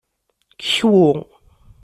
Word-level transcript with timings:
Kwu. 0.67 0.99